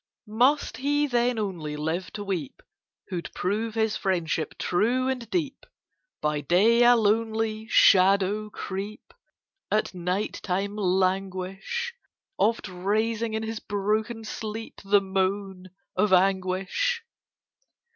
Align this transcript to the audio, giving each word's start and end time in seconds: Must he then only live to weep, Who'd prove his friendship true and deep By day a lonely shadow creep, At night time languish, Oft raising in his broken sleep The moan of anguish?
Must 0.25 0.77
he 0.77 1.05
then 1.05 1.37
only 1.37 1.75
live 1.77 2.09
to 2.13 2.23
weep, 2.23 2.63
Who'd 3.09 3.31
prove 3.35 3.75
his 3.75 3.95
friendship 3.97 4.57
true 4.57 5.07
and 5.07 5.29
deep 5.29 5.63
By 6.23 6.41
day 6.41 6.81
a 6.81 6.95
lonely 6.95 7.67
shadow 7.67 8.49
creep, 8.49 9.13
At 9.69 9.93
night 9.93 10.39
time 10.41 10.75
languish, 10.75 11.93
Oft 12.39 12.67
raising 12.67 13.35
in 13.35 13.43
his 13.43 13.59
broken 13.59 14.23
sleep 14.23 14.81
The 14.83 15.01
moan 15.01 15.69
of 15.95 16.13
anguish? 16.13 17.03